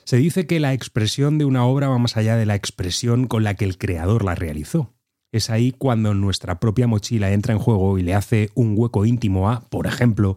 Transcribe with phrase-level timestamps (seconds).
[0.05, 3.43] Se dice que la expresión de una obra va más allá de la expresión con
[3.43, 4.95] la que el creador la realizó.
[5.33, 9.51] Es ahí cuando nuestra propia mochila entra en juego y le hace un hueco íntimo
[9.51, 10.37] a, por ejemplo,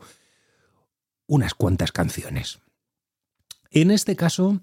[1.28, 2.60] unas cuantas canciones.
[3.70, 4.62] En este caso,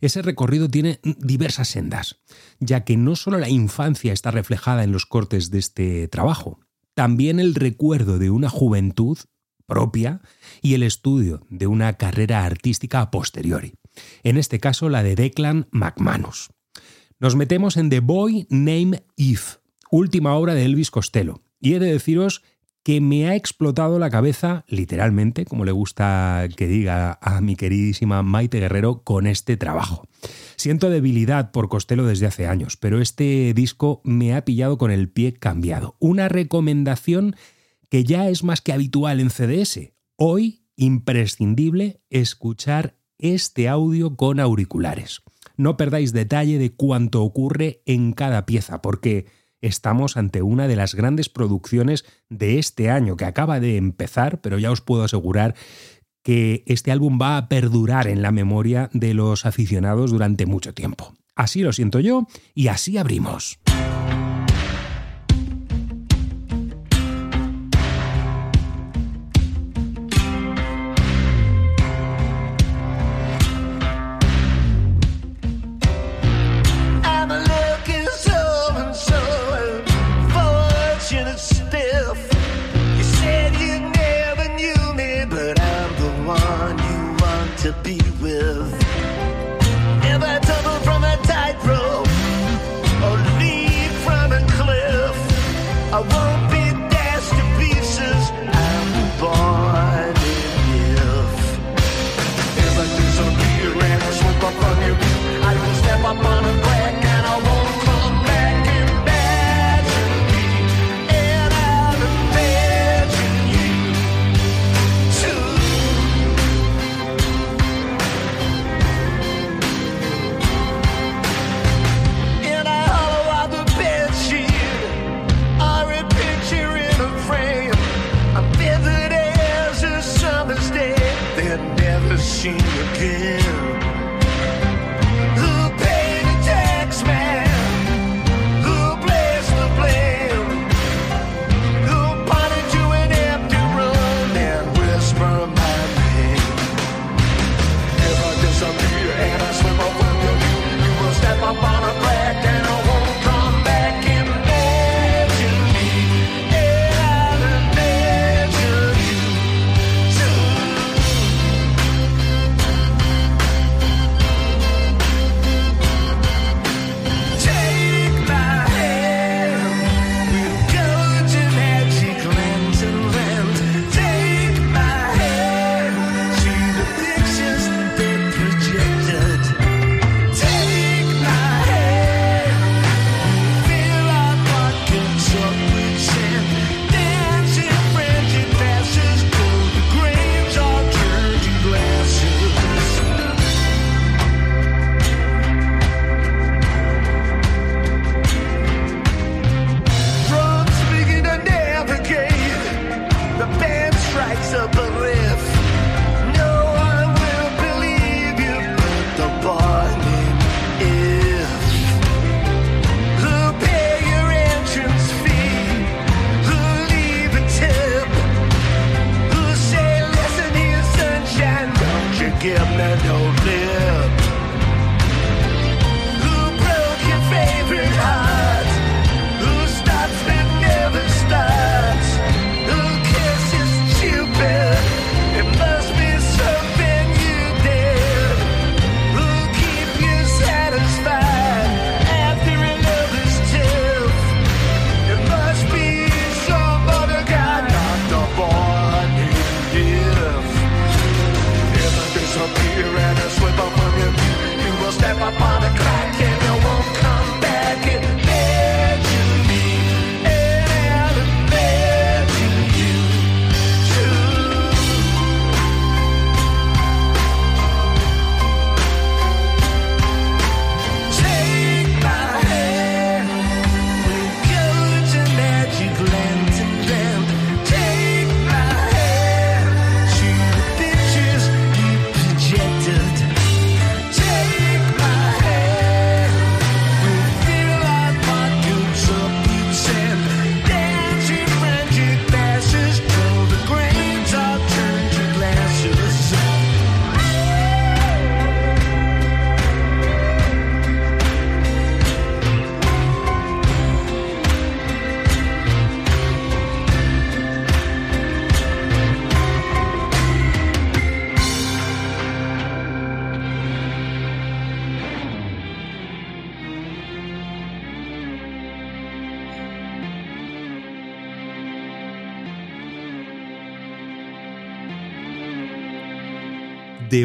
[0.00, 2.20] ese recorrido tiene diversas sendas,
[2.60, 6.60] ya que no solo la infancia está reflejada en los cortes de este trabajo,
[6.94, 9.18] también el recuerdo de una juventud
[9.66, 10.20] propia
[10.62, 13.74] y el estudio de una carrera artística a posteriori,
[14.22, 16.50] en este caso la de Declan McManus.
[17.20, 21.92] Nos metemos en The Boy Named Eve, última obra de Elvis Costello, y he de
[21.92, 22.42] deciros
[22.84, 28.22] que me ha explotado la cabeza, literalmente, como le gusta que diga a mi queridísima
[28.22, 30.06] Maite Guerrero, con este trabajo.
[30.56, 35.08] Siento debilidad por Costello desde hace años, pero este disco me ha pillado con el
[35.08, 35.96] pie cambiado.
[35.98, 37.36] Una recomendación
[37.88, 39.92] que ya es más que habitual en CDS.
[40.16, 45.22] Hoy, imprescindible escuchar este audio con auriculares.
[45.56, 49.26] No perdáis detalle de cuánto ocurre en cada pieza, porque
[49.60, 54.58] estamos ante una de las grandes producciones de este año que acaba de empezar, pero
[54.58, 55.54] ya os puedo asegurar
[56.22, 61.14] que este álbum va a perdurar en la memoria de los aficionados durante mucho tiempo.
[61.36, 63.58] Así lo siento yo y así abrimos.
[87.64, 88.03] to be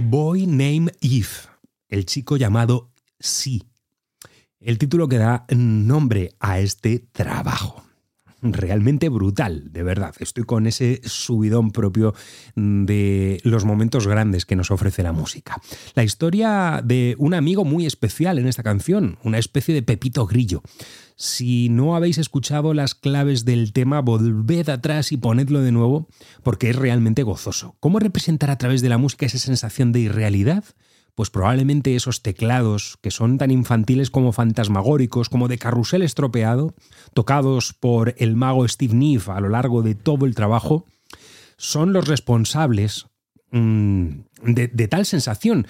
[0.01, 1.27] Boy Named Eve,
[1.87, 3.63] el chico llamado Sí.
[4.59, 7.83] El título que da nombre a este trabajo.
[8.41, 10.15] Realmente brutal, de verdad.
[10.19, 12.13] Estoy con ese subidón propio
[12.55, 15.61] de los momentos grandes que nos ofrece la música.
[15.93, 20.61] La historia de un amigo muy especial en esta canción, una especie de Pepito Grillo.
[21.21, 26.07] Si no habéis escuchado las claves del tema, volved atrás y ponedlo de nuevo,
[26.43, 27.75] porque es realmente gozoso.
[27.81, 30.63] ¿Cómo representar a través de la música esa sensación de irrealidad?
[31.15, 36.73] Pues probablemente esos teclados, que son tan infantiles como fantasmagóricos, como de carrusel estropeado,
[37.13, 40.85] tocados por el mago Steve Neve a lo largo de todo el trabajo,
[41.57, 43.07] son los responsables
[43.51, 45.67] mmm, de, de tal sensación.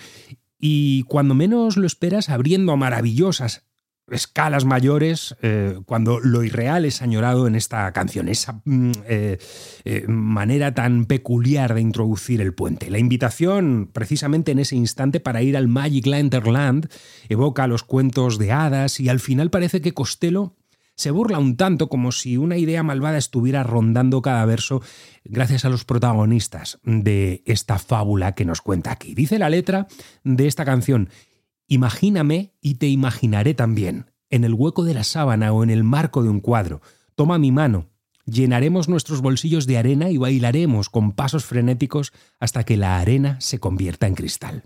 [0.59, 3.63] Y cuando menos lo esperas, abriendo a maravillosas
[4.11, 9.37] escalas mayores eh, cuando lo irreal es añorado en esta canción, esa mm, eh,
[9.85, 12.89] eh, manera tan peculiar de introducir el puente.
[12.89, 16.89] La invitación, precisamente en ese instante, para ir al Magic Land
[17.29, 20.55] evoca los cuentos de hadas y al final parece que Costello
[20.99, 24.81] se burla un tanto como si una idea malvada estuviera rondando cada verso
[25.23, 29.15] gracias a los protagonistas de esta fábula que nos cuenta aquí.
[29.15, 29.87] Dice la letra
[30.25, 31.07] de esta canción,
[31.71, 36.23] Imagíname y te imaginaré también, en el hueco de la sábana o en el marco
[36.23, 36.81] de un cuadro.
[37.13, 37.91] Toma mi mano,
[38.25, 43.59] llenaremos nuestros bolsillos de arena y bailaremos con pasos frenéticos hasta que la arena se
[43.59, 44.63] convierta en cristal.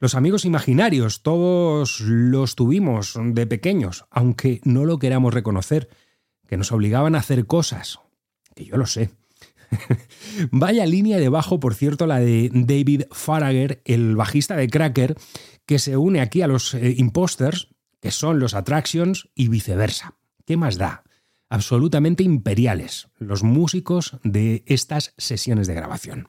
[0.00, 5.90] Los amigos imaginarios, todos los tuvimos de pequeños, aunque no lo queramos reconocer,
[6.46, 8.00] que nos obligaban a hacer cosas,
[8.54, 9.10] que yo lo sé.
[10.50, 15.16] Vaya línea de bajo, por cierto, la de David Faragher, el bajista de Cracker,
[15.66, 17.68] que se une aquí a los eh, imposters,
[18.00, 20.14] que son los attractions, y viceversa.
[20.46, 21.04] ¿Qué más da?
[21.50, 26.28] Absolutamente imperiales, los músicos de estas sesiones de grabación.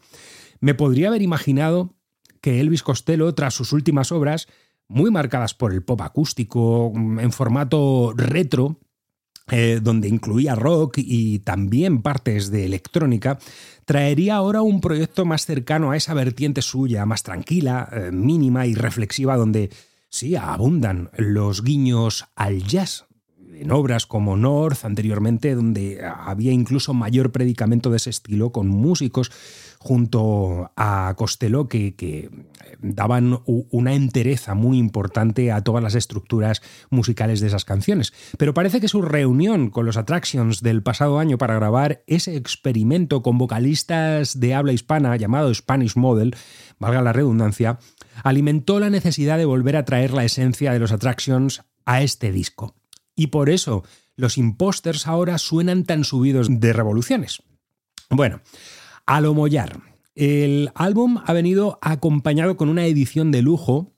[0.60, 1.96] Me podría haber imaginado
[2.41, 4.48] que Elvis Costello, tras sus últimas obras,
[4.88, 8.79] muy marcadas por el pop acústico, en formato retro,
[9.51, 13.39] eh, donde incluía rock y también partes de electrónica,
[13.86, 18.75] traería ahora un proyecto más cercano a esa vertiente suya, más tranquila, eh, mínima y
[18.75, 19.72] reflexiva, donde
[20.10, 23.08] sí abundan los guiños al jazz.
[23.59, 29.31] En obras como North anteriormente, donde había incluso mayor predicamento de ese estilo, con músicos
[29.79, 32.29] junto a Costello que, que,
[32.81, 38.13] daban una entereza muy importante a todas las estructuras musicales de esas canciones.
[38.37, 43.21] Pero parece que su reunión con los Attractions del pasado año para grabar ese experimento
[43.21, 46.35] con vocalistas de habla hispana llamado Spanish Model,
[46.79, 47.79] valga la redundancia,
[48.23, 52.78] alimentó la necesidad de volver a traer la esencia de los Attractions a este disco.
[53.19, 53.83] Y por eso
[54.15, 57.43] los imposters ahora suenan tan subidos de revoluciones.
[58.09, 58.39] Bueno,
[59.05, 59.81] a lo mollar.
[60.15, 63.91] El álbum ha venido acompañado con una edición de lujo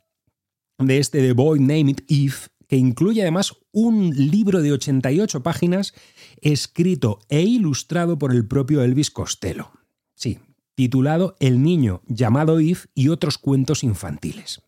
[0.80, 2.34] de este The Boy Name It Eve,
[2.68, 5.94] que incluye además un libro de 88 páginas
[6.42, 9.70] escrito e ilustrado por el propio Elvis Costello.
[10.16, 10.40] Sí,
[10.74, 14.64] titulado El niño llamado If y otros cuentos infantiles.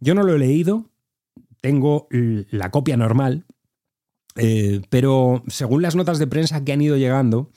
[0.00, 0.90] Yo no lo he leído,
[1.60, 3.46] tengo la copia normal,
[4.36, 7.50] eh, pero según las notas de prensa que han ido llegando,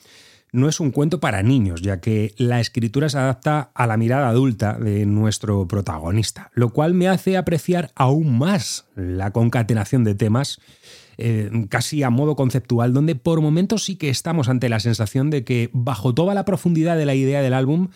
[0.52, 4.28] no es un cuento para niños, ya que la escritura se adapta a la mirada
[4.28, 10.60] adulta de nuestro protagonista, lo cual me hace apreciar aún más la concatenación de temas
[11.18, 15.44] eh, casi a modo conceptual, donde por momentos sí que estamos ante la sensación de
[15.44, 17.88] que bajo toda la profundidad de la idea del álbum,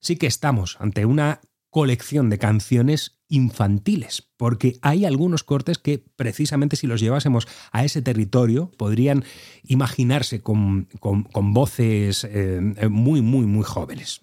[0.00, 1.40] sí que estamos ante una
[1.76, 8.00] colección de canciones infantiles, porque hay algunos cortes que precisamente si los llevásemos a ese
[8.00, 9.24] territorio podrían
[9.62, 10.88] imaginarse con,
[11.34, 14.22] voces eh, muy, muy, muy jóvenes.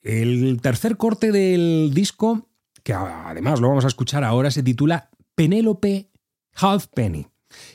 [0.00, 2.48] El tercer corte del disco,
[2.82, 6.10] que además lo vamos a escuchar ahora, se titula Penélope
[6.54, 7.26] Halfpenny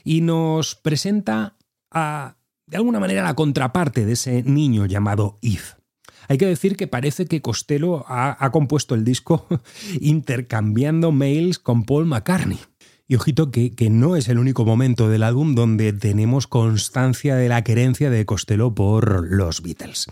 [0.02, 1.56] y nos presenta
[1.92, 2.36] a,
[2.66, 5.83] de alguna manera la contraparte de ese niño llamado Eve.
[6.28, 9.46] Hay que decir que parece que Costello ha, compuesto el disco
[10.00, 12.58] intercambiando mails con Paul McCartney.
[13.06, 17.50] Y ojito que, que, no es el único momento del álbum donde tenemos constancia de
[17.50, 20.06] la querencia de Costello por los Beatles.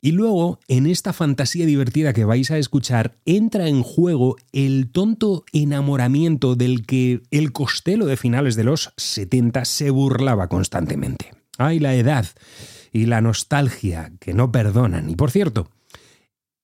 [0.00, 5.44] Y luego, en esta fantasía divertida que vais a escuchar, entra en juego el tonto
[5.52, 11.32] enamoramiento del que el Costello de finales de los 70 se burlaba constantemente.
[11.58, 12.26] ¡Ay, la edad!
[12.92, 15.10] Y la nostalgia que no perdonan.
[15.10, 15.68] Y por cierto,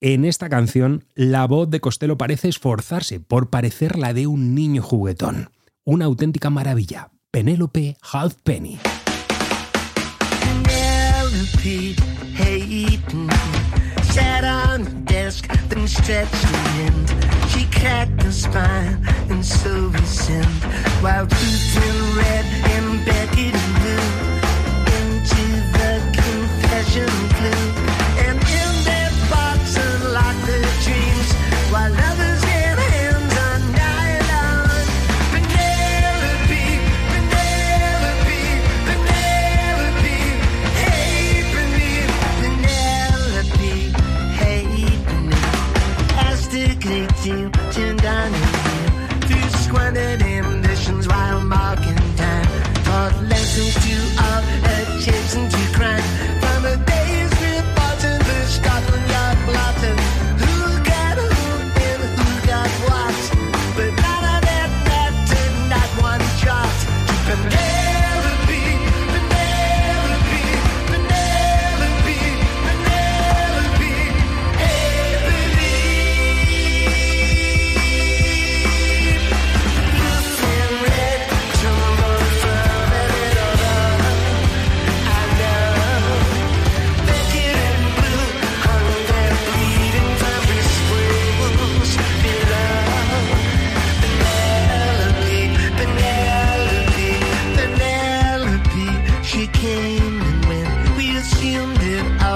[0.01, 4.83] en esta canción la voz de Costello parece esforzarse por parecer la de un niño
[4.83, 5.51] juguetón.
[5.85, 7.11] Una auténtica maravilla.
[7.31, 8.79] Penélope Halfpenny.
[26.97, 27.74] illusion flew.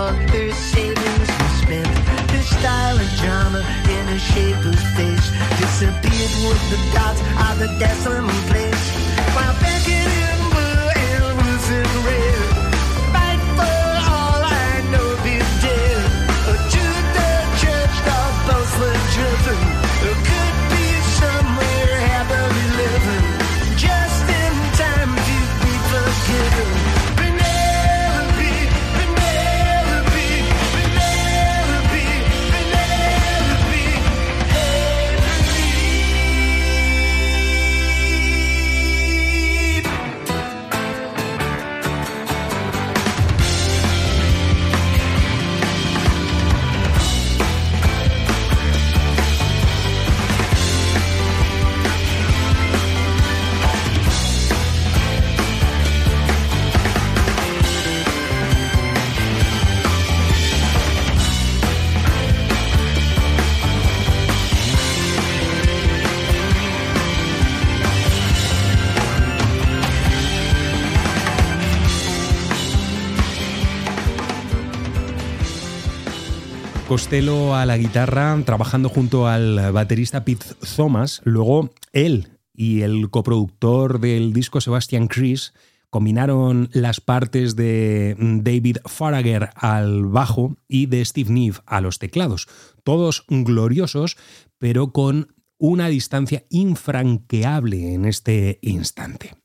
[0.08, 1.86] all her savings were spent.
[2.32, 3.60] Her style and drama
[3.94, 5.26] in her shapeless face
[5.60, 8.84] disappeared with the dots of the decimal place.
[9.34, 10.07] While back in
[76.98, 81.20] Costello a la guitarra, trabajando junto al baterista Pete Thomas.
[81.22, 85.52] Luego él y el coproductor del disco Sebastian Chris
[85.90, 92.48] combinaron las partes de David Faragher al bajo y de Steve Neve a los teclados.
[92.82, 94.16] Todos gloriosos,
[94.58, 99.36] pero con una distancia infranqueable en este instante.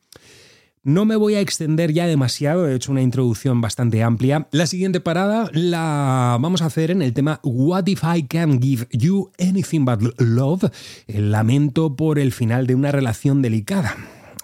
[0.85, 4.49] No me voy a extender ya demasiado, he hecho una introducción bastante amplia.
[4.51, 8.85] La siguiente parada la vamos a hacer en el tema What If I Can Give
[8.91, 10.65] You Anything But Love,
[11.07, 13.95] el lamento por el final de una relación delicada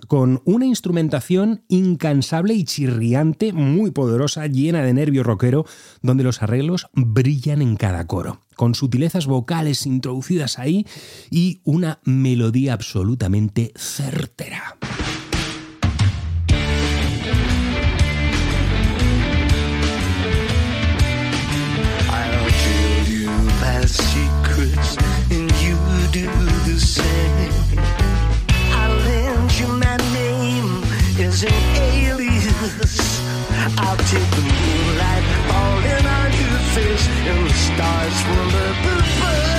[0.08, 5.66] con una instrumentación incansable y chirriante, muy poderosa, llena de nervio rockero,
[6.02, 10.88] donde los arreglos brillan en cada coro, con sutilezas vocales introducidas ahí
[11.30, 14.78] y una melodía absolutamente certera.
[23.90, 24.98] Secrets,
[25.32, 25.76] and you
[26.12, 26.28] do
[26.70, 27.54] the same.
[28.72, 30.84] I'll lend you my name
[31.20, 33.22] as an alias.
[33.78, 39.59] I'll take the moonlight falling on your face and the stars.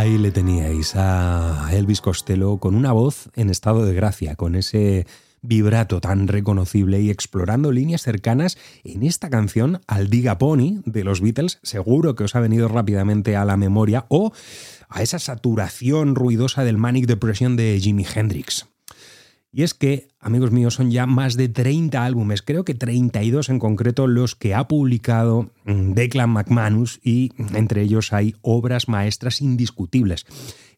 [0.00, 5.06] Ahí le teníais a Elvis Costello con una voz en estado de gracia, con ese
[5.42, 11.20] vibrato tan reconocible y explorando líneas cercanas en esta canción al Diga Pony de los
[11.20, 14.32] Beatles, seguro que os ha venido rápidamente a la memoria, o
[14.88, 18.68] a esa saturación ruidosa del Manic Depression de Jimi Hendrix.
[19.52, 23.58] Y es que, amigos míos, son ya más de 30 álbumes, creo que 32 en
[23.58, 30.26] concreto, los que ha publicado mm, Declan McManus y entre ellos hay obras maestras indiscutibles.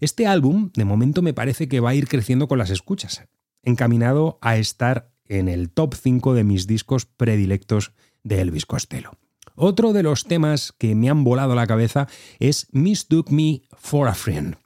[0.00, 3.22] Este álbum, de momento, me parece que va a ir creciendo con las escuchas,
[3.62, 9.12] encaminado a estar en el top 5 de mis discos predilectos de Elvis Costello.
[9.54, 14.14] Otro de los temas que me han volado la cabeza es Mistook Me for a
[14.14, 14.56] Friend.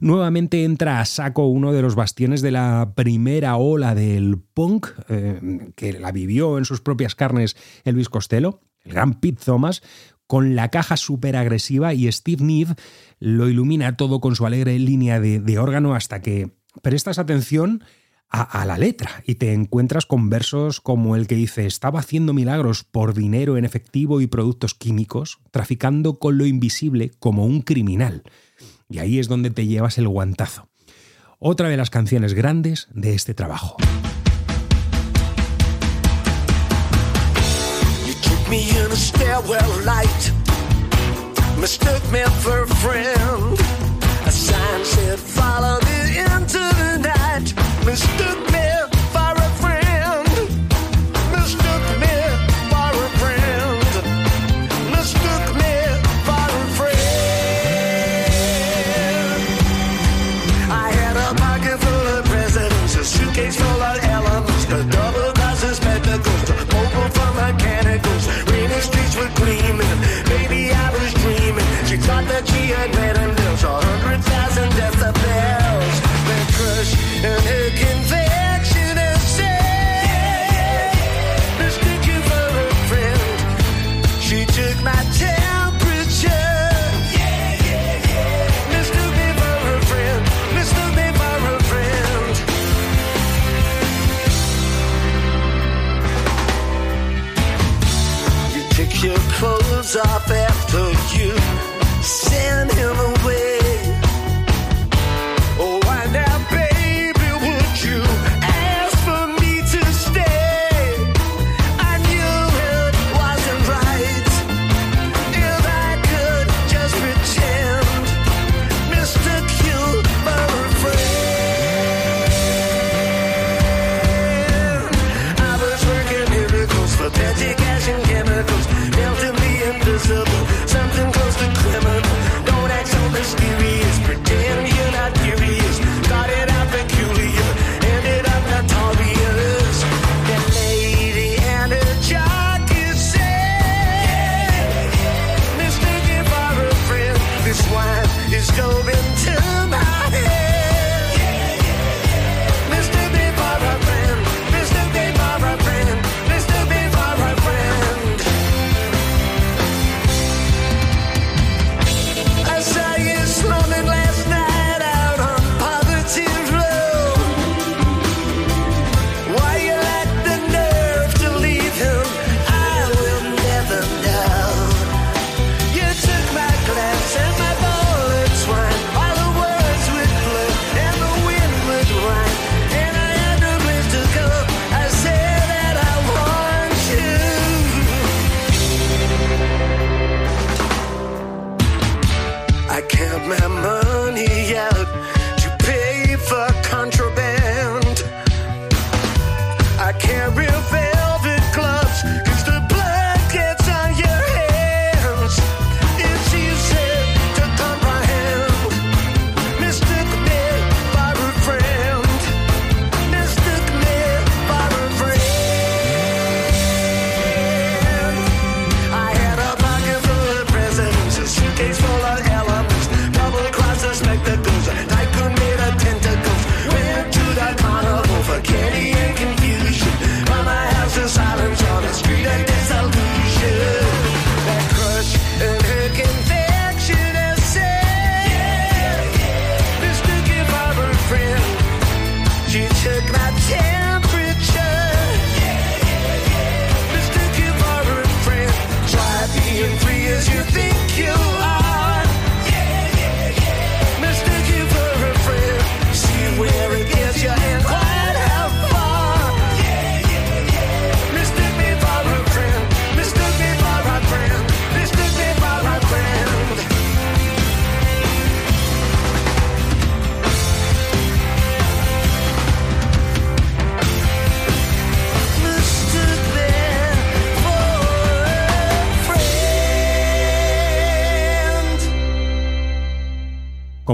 [0.00, 5.72] Nuevamente entra a saco uno de los bastiones de la primera ola del punk, eh,
[5.76, 9.82] que la vivió en sus propias carnes Elvis Costello, el gran Pete Thomas,
[10.26, 12.74] con la caja súper agresiva y Steve Neve
[13.18, 16.50] lo ilumina todo con su alegre línea de, órgano hasta que
[16.82, 17.84] prestas atención
[18.28, 22.82] a, la letra y te encuentras con versos como el que dice estaba haciendo milagros
[22.82, 28.24] por dinero en efectivo y productos químicos, traficando con lo invisible como un criminal.
[28.94, 30.68] Y ahí es donde te llevas el guantazo.
[31.40, 33.76] Otra de las canciones grandes de este trabajo.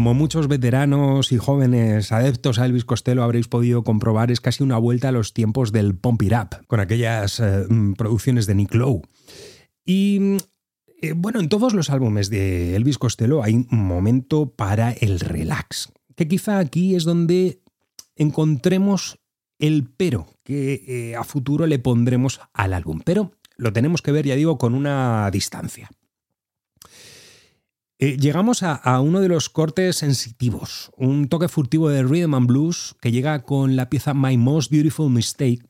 [0.00, 4.78] Como muchos veteranos y jóvenes adeptos a Elvis Costello habréis podido comprobar, es casi una
[4.78, 8.74] vuelta a los tiempos del Pump It Up, con aquellas eh, mm, producciones de Nick
[8.74, 9.02] Lowe.
[9.84, 10.38] Y
[11.02, 15.92] eh, bueno, en todos los álbumes de Elvis Costello hay un momento para el relax,
[16.16, 17.60] que quizá aquí es donde
[18.16, 19.18] encontremos
[19.58, 23.02] el pero que eh, a futuro le pondremos al álbum.
[23.04, 25.90] Pero lo tenemos que ver, ya digo, con una distancia.
[28.02, 32.96] Eh, llegamos a, uno de los cortes sensitivos, un toque furtivo de rhythm and blues
[32.98, 35.60] que llega con la pieza My Most Beautiful Mistake,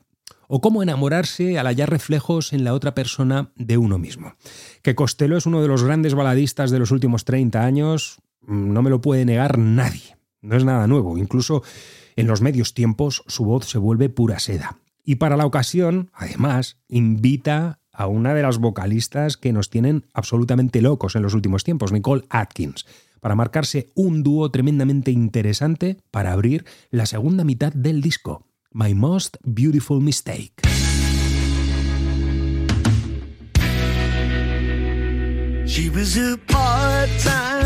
[0.47, 4.35] o cómo enamorarse al hallar reflejos en la otra persona de uno mismo.
[4.81, 8.81] Que Costello es uno de los grandes baladistas de los últimos 30 años, mm, no
[8.81, 10.15] me lo puede negar nadie.
[10.39, 11.63] No es nada nuevo, incluso
[12.15, 14.77] en los medios tiempos su voz se vuelve pura seda.
[15.03, 20.81] Y para la ocasión, además, invita a una de las vocalistas que nos tienen absolutamente
[20.81, 22.85] locos en los últimos tiempos, Nicole Atkins,
[23.19, 29.37] para marcarse un dúo tremendamente interesante para abrir la segunda mitad del disco, My Most
[29.43, 30.53] Beautiful Mistake.
[35.65, 37.61] She was a part-time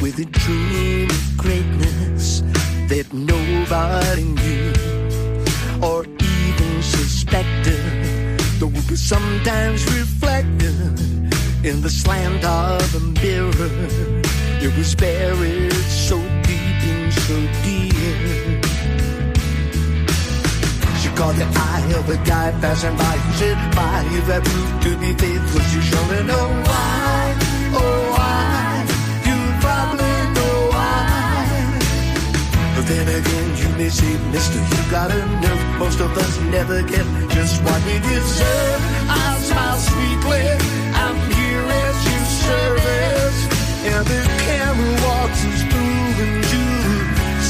[0.00, 2.42] with a dream of greatness
[2.88, 4.72] that nobody knew
[5.82, 8.03] or even suspected.
[8.64, 10.74] Though it was sometimes reflected
[11.66, 13.52] in the slant of a mirror.
[14.64, 15.70] It was buried
[16.08, 16.16] so
[16.48, 18.62] deep and so dear.
[20.98, 23.16] She caught the eye of a guy passing by.
[23.26, 25.62] He said, "Why you proved to be faithful?
[25.74, 27.23] You surely know why.
[32.86, 35.78] Then again, you may say, Mister, you got a nerve.
[35.78, 38.80] Most of us never get just what we deserve.
[39.08, 40.44] I smile sweetly.
[41.02, 43.38] I'm here at your service.
[43.90, 46.62] And the camera walks us through into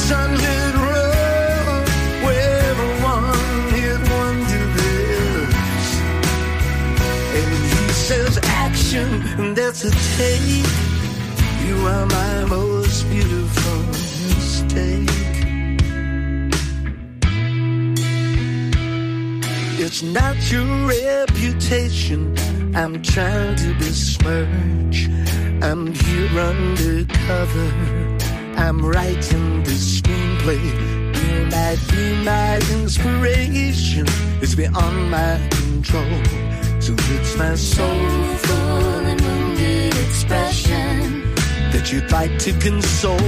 [0.07, 1.87] sunlit road
[2.25, 3.35] where one
[3.75, 5.91] hit wonder lives.
[7.39, 10.67] And he says, action, and that's a take.
[11.67, 15.14] You are my most beautiful mistake.
[19.95, 22.35] It's not your reputation
[22.75, 25.09] I'm trying to besmirch.
[25.63, 27.71] I'm here undercover.
[28.57, 30.65] I'm writing the screenplay.
[31.23, 34.07] You might be my inspiration.
[34.43, 36.25] It's beyond my control.
[36.81, 41.35] So it's my soulful and wounded expression
[41.71, 43.19] that you'd like to console.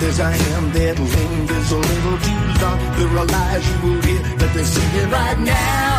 [0.00, 2.78] There's a hand that lingers a little too long.
[2.98, 5.91] There are lies you will hear, but they're singing right now,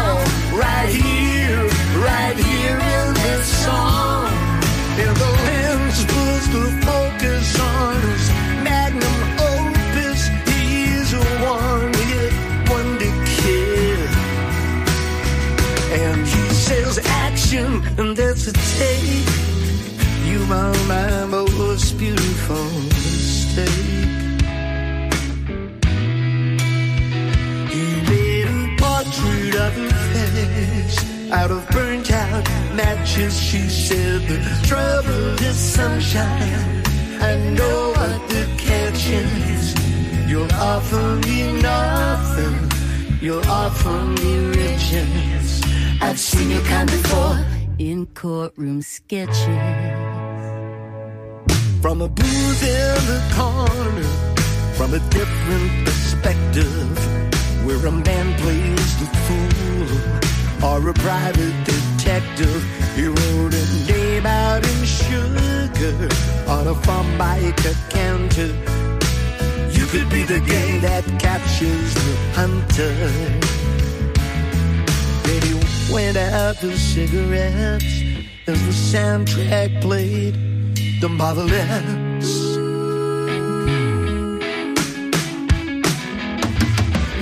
[0.56, 1.64] right here,
[2.00, 4.28] right here in this song.
[5.04, 8.30] And the lens puts the focus on his
[8.64, 10.22] magnum opus.
[10.54, 12.34] He's a one-hit
[12.70, 14.10] wonder kid.
[16.02, 19.28] And he says action, and that's a take.
[20.26, 21.23] You are my
[30.46, 32.44] face out of burnt out
[32.76, 33.40] matches.
[33.40, 36.84] She said the trouble is sunshine.
[37.20, 39.74] I know what the catch is.
[40.30, 42.58] You'll offer me nothing.
[43.22, 45.62] You'll offer me riches.
[46.02, 47.38] I've seen your kind before
[47.80, 49.48] in courtroom sketches.
[51.82, 54.10] From a booth in the corner,
[54.78, 56.98] from a different perspective,
[57.66, 60.33] where a man plays the fool
[60.64, 62.64] or a private detective.
[62.96, 66.10] He wrote a name out in sugar
[66.48, 68.52] on a Formica counter.
[69.78, 72.94] You could be the game that captures the hunter.
[75.24, 78.02] Then he went out for cigarettes
[78.48, 80.38] as the soundtrack played.
[81.18, 82.30] Bother less.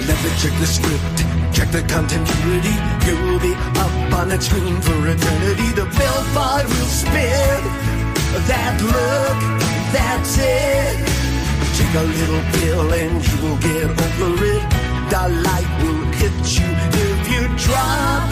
[0.07, 2.75] Let me check the script, check the continuity.
[3.05, 5.69] You'll be up on that screen for eternity.
[5.77, 7.61] The billboard will spin.
[8.49, 9.37] That look,
[9.93, 10.97] that's it.
[11.77, 14.63] Take a little pill and you will get over it.
[15.11, 16.69] The light will hit you
[17.05, 18.25] if you drop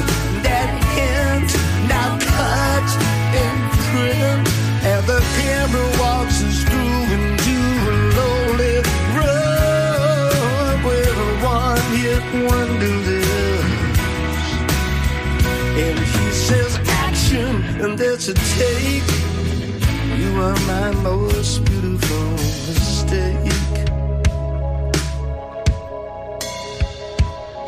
[0.45, 1.49] that hint.
[1.91, 2.89] Now cut
[3.45, 4.45] and print.
[4.89, 7.57] And the camera walks us through into
[7.91, 8.77] a lonely
[9.17, 13.08] road where a one-hit wonder.
[15.81, 16.73] And he says
[17.05, 19.09] action, and that's a take.
[20.19, 22.31] You are my most beautiful
[22.67, 23.53] mistake.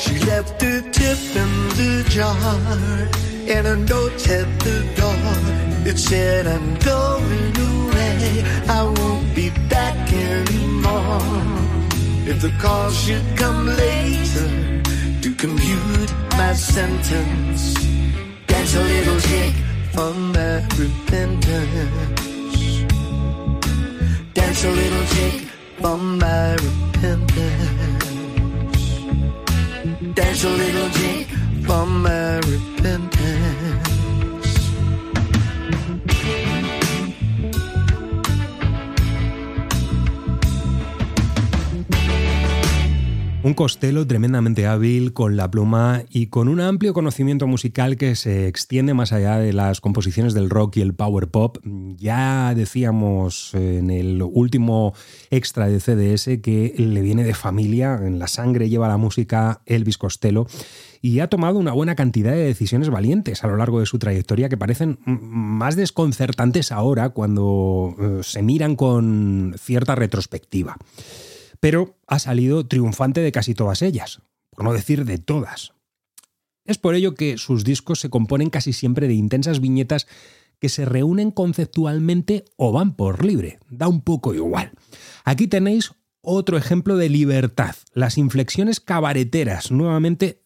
[0.03, 2.35] She left a tip in the jar
[3.55, 5.61] and a note at the door.
[5.89, 8.43] It said, I'm going away.
[8.67, 11.21] I won't be back anymore.
[12.27, 14.81] If the call should come later
[15.21, 17.80] to commute my sentence,
[18.71, 19.53] dance a little jig
[19.91, 22.05] for my repentance.
[24.33, 25.41] Dance a little jig
[25.81, 28.05] for my repentance.
[30.13, 31.27] Dance a little jig
[31.65, 33.60] for my repentance.
[43.43, 48.47] Un Costello tremendamente hábil con la pluma y con un amplio conocimiento musical que se
[48.47, 51.57] extiende más allá de las composiciones del rock y el power pop.
[51.97, 54.93] Ya decíamos en el último
[55.31, 59.97] extra de CDS que le viene de familia, en la sangre lleva la música Elvis
[59.97, 60.45] Costello
[61.01, 64.49] y ha tomado una buena cantidad de decisiones valientes a lo largo de su trayectoria
[64.49, 70.77] que parecen más desconcertantes ahora cuando eh, se miran con cierta retrospectiva
[71.61, 75.73] pero ha salido triunfante de casi todas ellas, por no decir de todas.
[76.65, 80.07] Es por ello que sus discos se componen casi siempre de intensas viñetas
[80.59, 84.71] que se reúnen conceptualmente o van por libre, da un poco igual.
[85.23, 90.40] Aquí tenéis otro ejemplo de libertad, las inflexiones cabareteras, nuevamente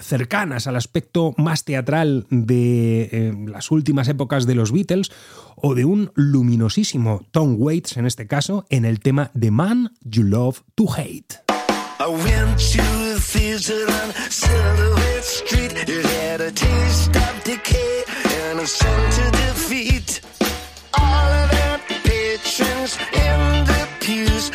[0.00, 5.10] cercanas al aspecto más teatral de eh, las últimas épocas de los Beatles
[5.56, 10.24] o de un luminosísimo Tom Waits en este caso en el tema The Man You
[10.24, 11.40] Love to Hate.
[12.00, 15.72] I went to the theater on Silhouette Street.
[15.86, 18.04] It had a taste of decay
[18.48, 20.22] and a scent of defeat.
[20.98, 24.50] All of the patrons in the pews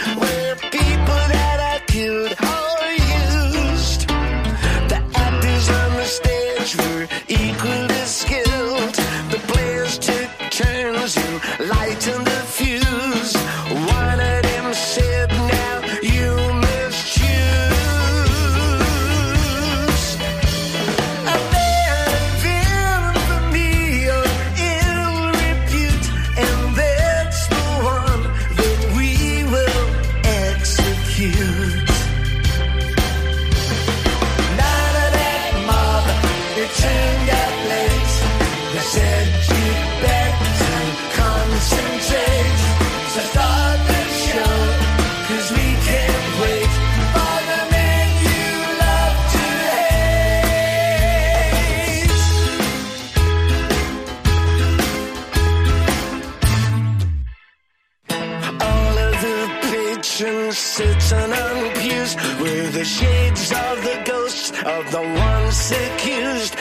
[62.76, 66.58] the shades of the ghosts of the ones accused.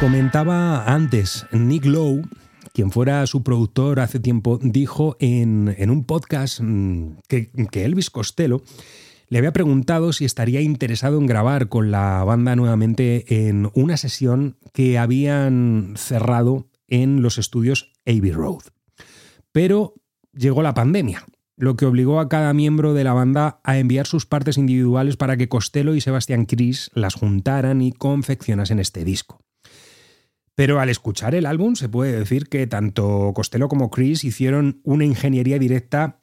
[0.00, 2.22] Comentaba antes, Nick Lowe,
[2.72, 8.62] quien fuera su productor hace tiempo, dijo en, un podcast mm, que, Elvis Costello
[9.28, 14.56] le había preguntado si estaría interesado en grabar con la banda nuevamente en una sesión
[14.72, 18.62] que habían cerrado en los estudios Abbey Road.
[19.52, 19.92] Pero
[20.32, 21.26] llegó la pandemia,
[21.56, 25.36] lo que obligó a cada miembro de la banda a enviar sus partes individuales para
[25.36, 29.40] que Costello y Sebastián Chris las juntaran y confeccionasen este disco.
[30.60, 35.06] Pero al escuchar el álbum se puede decir que tanto Costello como Chris hicieron una
[35.06, 36.20] ingeniería directa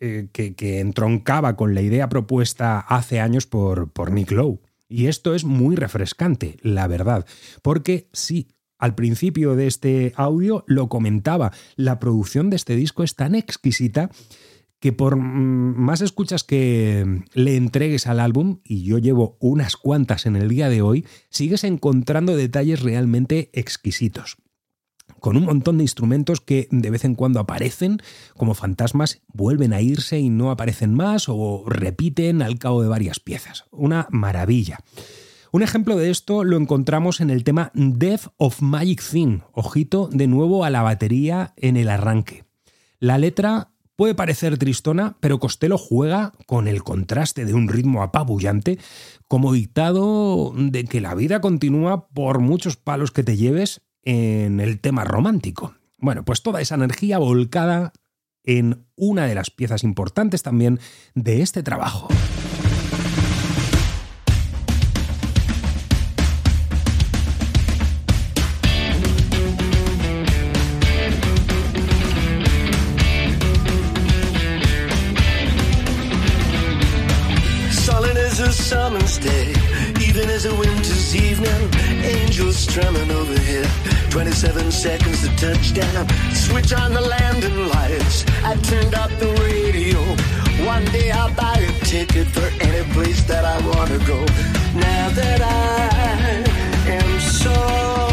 [0.00, 4.62] eh, que, que entroncaba con la idea propuesta hace años por, por Nick Lowe.
[4.88, 7.26] Y esto es muy refrescante, la verdad,
[7.60, 13.16] porque sí, al principio de este audio lo comentaba, la producción de este disco es
[13.16, 14.08] tan exquisita
[14.84, 20.36] que por más escuchas que le entregues al álbum, y yo llevo unas cuantas en
[20.36, 24.36] el día de hoy, sigues encontrando detalles realmente exquisitos.
[25.20, 28.02] Con un montón de instrumentos que de vez en cuando aparecen
[28.36, 33.20] como fantasmas, vuelven a irse y no aparecen más o repiten al cabo de varias
[33.20, 33.64] piezas.
[33.70, 34.80] Una maravilla.
[35.50, 39.38] Un ejemplo de esto lo encontramos en el tema Death of Magic Thing.
[39.52, 42.44] Ojito de nuevo a la batería en el arranque.
[42.98, 48.78] La letra puede parecer tristona, pero Costello juega con el contraste de un ritmo apabullante
[49.28, 54.80] como dictado de que la vida continúa por muchos palos que te lleves en el
[54.80, 55.74] tema romántico.
[55.98, 57.92] Bueno, pues toda esa energía volcada
[58.44, 60.78] en una de las piezas importantes también
[61.14, 62.08] de este trabajo.
[79.22, 81.70] Even as a winter's evening.
[82.02, 83.68] Angels strumming overhead.
[84.10, 86.08] 27 seconds to touchdown.
[86.32, 88.24] Switch on the landing lights.
[88.42, 90.00] I turned up the radio.
[90.66, 94.20] One day I'll buy a ticket for any place that I want to go.
[94.74, 98.03] Now that I am so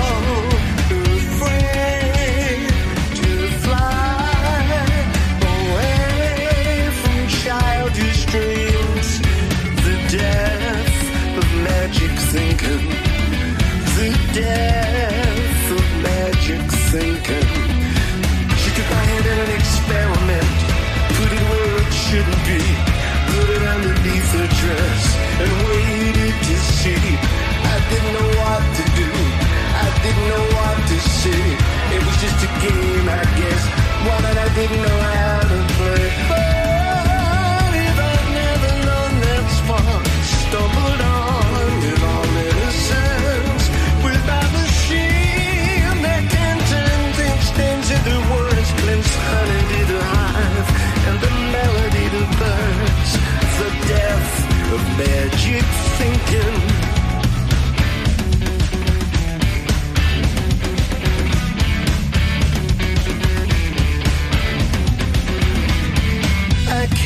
[32.42, 33.66] just a game, I guess,
[34.08, 35.41] one that I didn't know how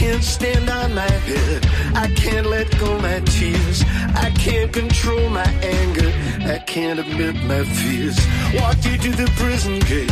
[0.05, 1.65] can't stand on my head.
[1.95, 3.83] I can't let go my tears.
[4.25, 5.49] I can't control my
[5.79, 6.11] anger.
[6.53, 8.17] I can't admit my fears.
[8.53, 10.11] Walked you to the prison gate.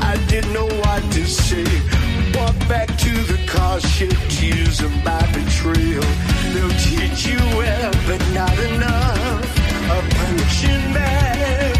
[0.00, 1.68] I didn't know what to say.
[2.38, 6.08] Walked back to the car, shed tears of my betrayal.
[6.52, 9.44] They'll teach you well, but not enough.
[9.96, 11.73] A punching bag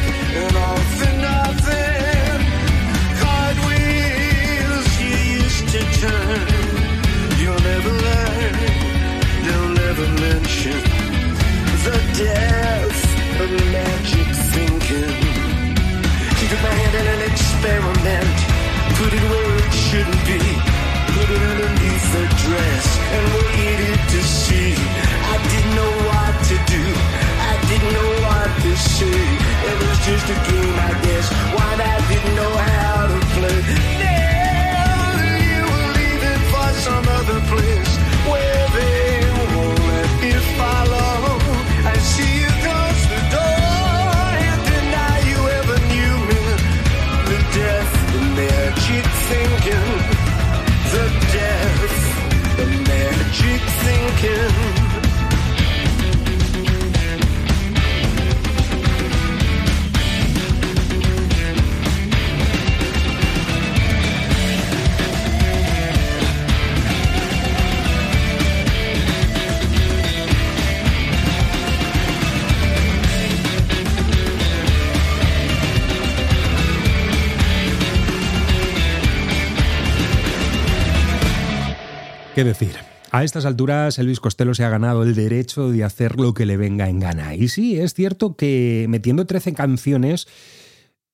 [83.25, 86.59] A estas alturas Elvis Costello se ha ganado el derecho de hacer lo que le
[86.59, 87.35] venga en gana.
[87.35, 90.29] Y sí, es cierto que metiendo 13 canciones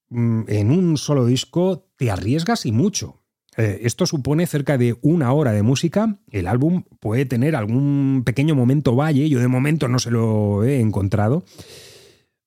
[0.08, 3.22] mm, en un solo disco te arriesgas y mucho.
[3.56, 6.18] Eh, esto supone cerca de una hora de música.
[6.32, 10.80] El álbum puede tener algún pequeño momento valle, yo de momento no se lo he
[10.80, 11.44] encontrado.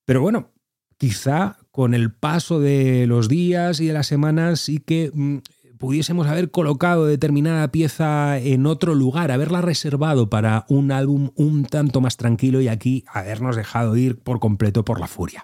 [0.03, 0.51] Pero bueno,
[0.97, 5.38] quizá con el paso de los días y de las semanas sí que mm,
[5.84, 11.99] pudiésemos haber colocado determinada pieza en otro lugar, haberla reservado para un álbum un tanto
[11.99, 15.41] más tranquilo y aquí habernos dejado ir por completo por la furia.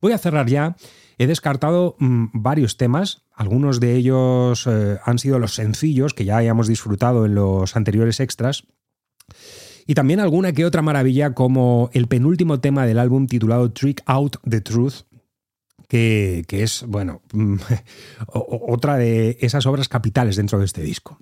[0.00, 0.74] Voy a cerrar ya.
[1.18, 6.38] He descartado mm, varios temas, algunos de ellos eh, han sido los sencillos que ya
[6.38, 8.64] hayamos disfrutado en los anteriores extras.
[9.86, 14.38] Y también alguna que otra maravilla como el penúltimo tema del álbum titulado Trick Out
[14.50, 15.02] the Truth,
[15.88, 17.22] que, es, bueno,
[18.26, 21.18] otra de esas obras capitales dentro de este disco.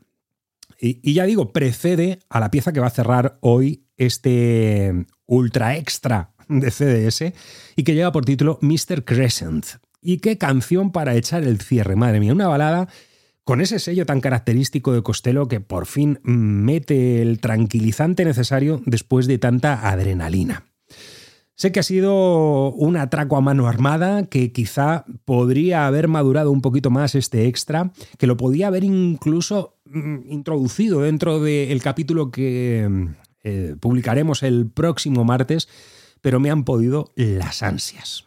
[0.79, 5.77] Y, y, ya digo, precede a la pieza que va a cerrar hoy este ultra
[5.77, 7.33] extra de CDS
[7.77, 9.05] y que lleva por título Mr.
[9.05, 9.67] Crescent.
[10.01, 12.89] Y qué canción para echar el cierre, madre mía, una balada
[13.45, 19.27] con ese sello tan característico de Costello que por fin mete el tranquilizante necesario después
[19.27, 20.72] de tanta adrenalina.
[21.55, 26.63] Sé que ha sido un atraco a mano armada, que quizá podría haber madurado un
[26.63, 33.09] poquito más este extra, que lo podía haber incluso mm, introducido dentro del capítulo que
[33.45, 35.69] eh, publicaremos el próximo martes,
[36.21, 38.25] pero me han podido las ansias.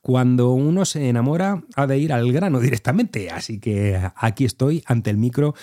[0.00, 5.10] Cuando uno se enamora ha de ir al grano directamente, así que aquí estoy ante
[5.10, 5.54] el micro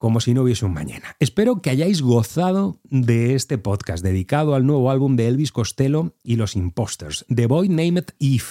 [0.00, 1.14] como si no hubiese un mañana.
[1.18, 6.36] Espero que hayáis gozado de este podcast dedicado al nuevo álbum de Elvis Costello y
[6.36, 8.44] los Imposters, The Boy Named Eve,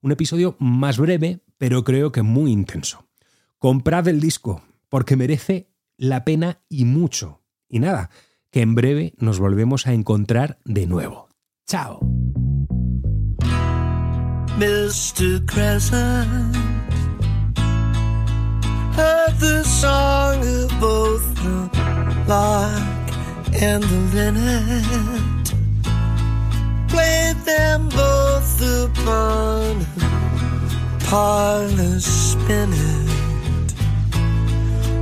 [0.00, 3.08] un episodio más breve, pero creo que muy intenso.
[3.58, 7.42] Comprad el disco, porque merece la pena y mucho.
[7.68, 8.10] Y nada,
[8.52, 11.28] que en breve nos volvemos a encontrar de nuevo.
[11.66, 11.98] Chao.
[19.38, 21.70] The song of both the
[22.28, 23.08] lark
[23.60, 25.46] and the linnet.
[26.88, 33.10] Played them both upon a parlor spinet.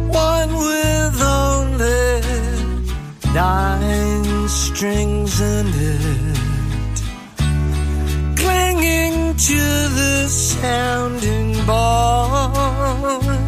[0.08, 2.22] One with only
[3.34, 6.40] nine strings in it
[8.40, 9.60] clinging to
[9.98, 13.39] the sounding board.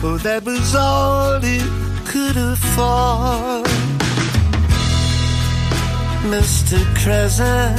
[0.00, 1.70] For that was all it
[2.06, 3.66] could afford.
[6.32, 6.78] Mr.
[6.96, 7.76] Crescent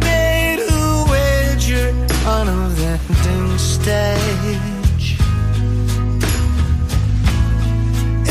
[0.00, 1.88] made a wager
[2.26, 5.18] on a landing stage.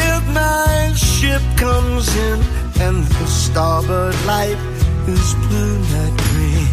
[0.10, 2.40] If my ship comes in
[2.82, 4.58] and the starboard light
[5.08, 6.65] is blue, not green,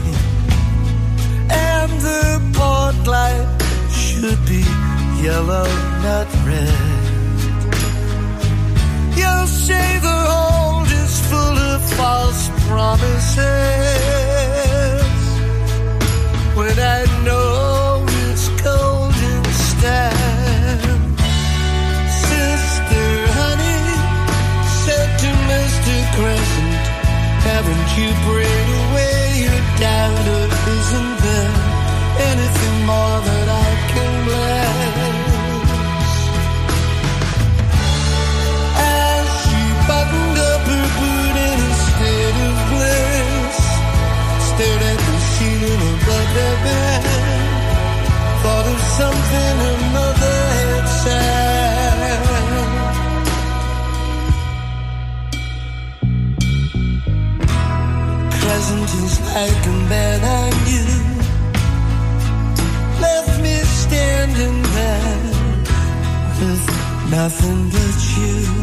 [67.13, 68.62] nothing but you.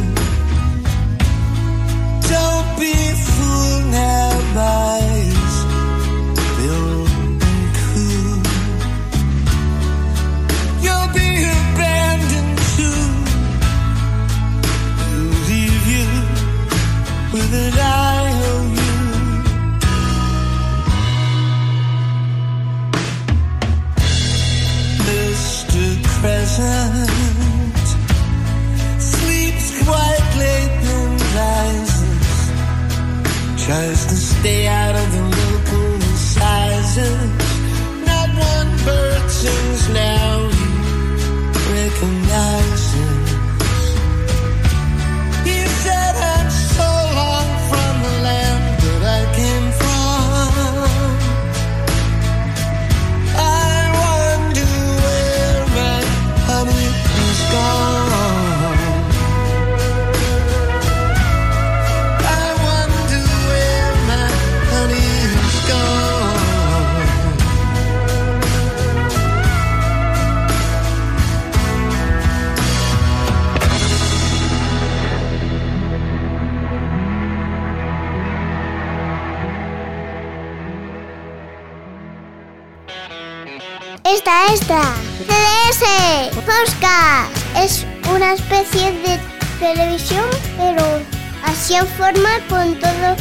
[91.70, 93.16] Así en forma con todo,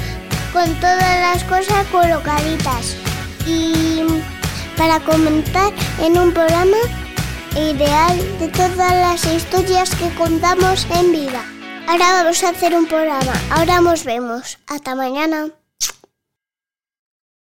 [0.54, 2.96] con todas las cosas colocaditas.
[3.46, 4.04] Y
[4.78, 6.78] para comentar en un programa
[7.56, 11.44] ideal de todas las historias que contamos en vida.
[11.88, 13.34] Ahora vamos a hacer un programa.
[13.52, 14.58] Ahora nos vemos.
[14.68, 15.59] Hasta mañana.